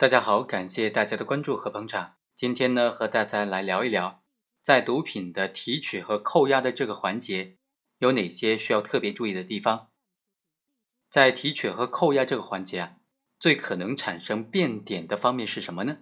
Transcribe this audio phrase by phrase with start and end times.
[0.00, 2.14] 大家好，感谢大家的关注和捧场。
[2.34, 4.22] 今天呢，和大家来聊一聊，
[4.62, 7.58] 在毒品的提取和扣押的这个环节，
[7.98, 9.90] 有哪些需要特别注意的地方？
[11.10, 12.96] 在提取和扣押这个环节啊，
[13.38, 15.98] 最可能产生变点的方面是什么呢？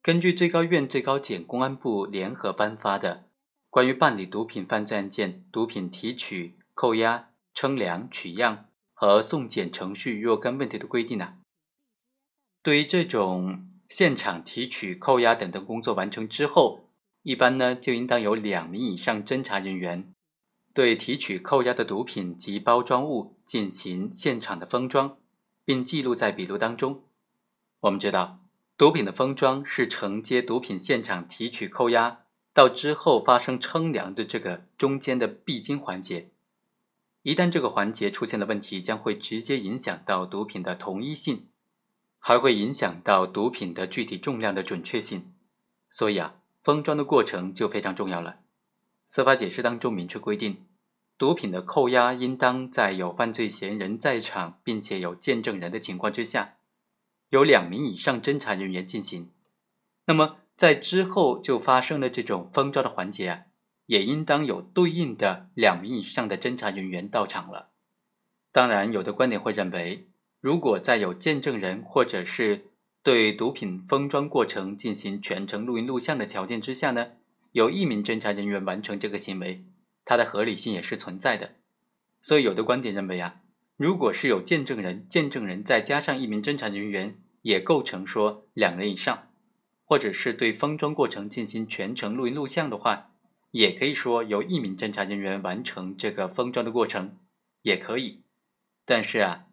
[0.00, 3.16] 根据最高院、最高检、公安部联合颁发的
[3.68, 11.34] 《关于办理毒品犯罪案件毒品提取、扣押、称量、取样和送检程序若干问题的规定》呢。
[12.62, 16.88] 对于这种现场提取、扣押等等工作完成之后，
[17.24, 20.14] 一般呢就应当有两名以上侦查人员
[20.72, 25.16] 对提取、扣押的毒品及包装物进行现场的封装，
[25.64, 27.02] 并记录在笔录当中。
[27.80, 28.38] 我们知道，
[28.76, 32.20] 毒品的封装是承接毒品现场提取、扣押
[32.54, 36.30] 到之后发生称量的这个中间的必经环节。
[37.22, 41.48] 一旦这个环节出现了问题，将会直接影响到毒品的同一性。
[42.24, 45.32] 还会影响到毒品的具体重量的准确性，
[45.90, 48.38] 所以啊，封装的过程就非常重要了。
[49.08, 50.64] 司法解释当中明确规定，
[51.18, 56.58] 毒品的扣押应当在有犯罪嫌疑人在场，并且有见证人的情况之下，
[57.30, 59.32] 有两名以上侦查人员进行。
[60.04, 63.42] 那么在之后就发生了这种封装的环节啊，
[63.86, 67.70] 也应当有对应的两名以上的侦查人员到场了。
[68.52, 70.06] 当然，有的观点会认为。
[70.42, 72.64] 如果在有见证人或者是
[73.04, 77.10] 对毒品封装过程进行全程录音录像的条件之下呢，
[77.52, 79.64] 有一名侦查人员完成这个行为，
[80.04, 81.52] 它的合理性也是存在的。
[82.22, 83.42] 所以有的观点认为啊，
[83.76, 89.30] 如果是有见证人，见证人再加上一名侦查人员，也构成说两人以上，
[89.84, 93.12] 或者是对封装过程进行全程录音录像的话，
[93.52, 97.16] 也可以说由一名侦查人员完成这个封装的过程，
[97.62, 98.22] 也可以。
[98.84, 99.46] 但是啊。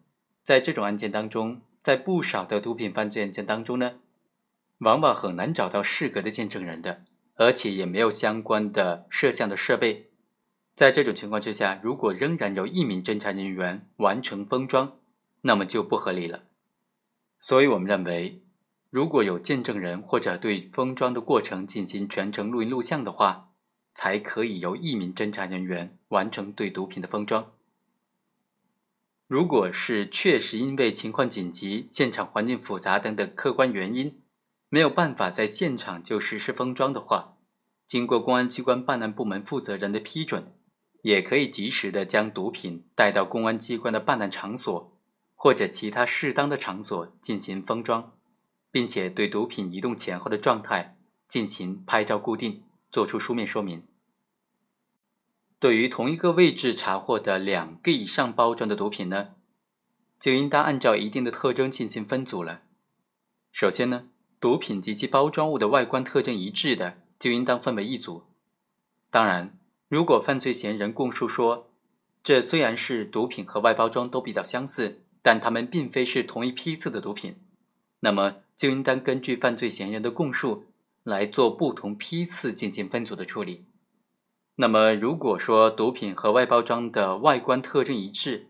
[0.50, 4.00] 在这种案件当中，在不少的毒品犯罪案件当中呢，
[4.78, 7.04] 往往很难找到适格的见证人的，
[7.36, 10.10] 而且也没有相关的摄像的设备。
[10.74, 14.98] 在这种情况之下，如果仍然由一名侦查人员完成封装，
[15.42, 16.42] 那么就不合理了。
[17.38, 18.42] 所以我们认为，
[18.90, 23.52] 如果有见证人或者对封装的过程进行全程录音录像的话，
[23.94, 27.52] 才可以由一名侦查人员完成对毒品的封装。
[29.30, 34.20] 如果是确实因为情况紧急、现场环境复杂等等客观原因，
[34.68, 37.36] 没有办法在现场就实施封装的话，
[37.86, 40.52] 经过公安机关办案部门负责人的批准，
[41.02, 44.98] 也可以及时的将毒品带到公安机关的办案场所
[45.36, 48.14] 或者其他适当的场所进行封装，
[48.72, 50.96] 并且对毒品移动前后的状态
[51.28, 53.84] 进行拍照固定，作出书面说明。
[55.60, 59.34] 对于同一个位置查获的两个以上包装的毒品呢，
[60.18, 62.62] 就应当按照一定的特征进行分组了。
[63.52, 64.08] 首先呢，
[64.40, 68.24] 毒品及其包装物的外观特征一致的，就应当分为一组。
[69.10, 71.70] 当然，如果犯罪嫌疑人供述说，
[72.24, 77.36] 这虽然是毒品和外包装都比较相似，但它们并非是同一批次的毒品，
[78.00, 80.64] 那么就应当根据犯罪嫌疑人的供述
[81.02, 83.66] 来做不同批次进行分组的处理。
[84.60, 88.48] 那么，如果说毒品和外包装的外观特征一致，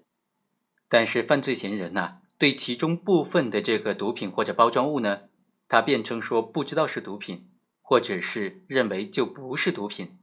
[0.88, 5.20] 但是犯罪嫌疑人呢对其中部分的这个毒品或者包装物呢，
[5.68, 7.48] 他辩称说不知道是毒品，
[7.80, 10.18] 或者是认为就不是毒品，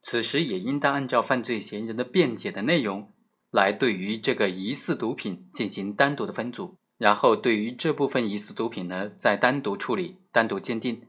[0.00, 3.10] 此时也应当按照犯罪嫌疑人的辩解的内容，
[3.50, 11.08] 来对于这个疑似毒品进行单独的分组，然后对于这部分疑似毒品呢再单独处理、单独鉴定。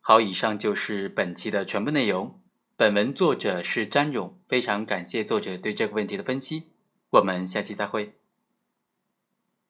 [0.00, 2.40] 好，以上就是本期的全部内容。
[2.78, 6.68] 本文作者是詹勇，非常感谢作者对这个问题的分析。
[7.10, 8.17] 我们下期再会。